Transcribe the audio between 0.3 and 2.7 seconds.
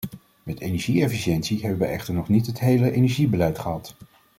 Met energie-efficiëntie hebben wij echter nog niet het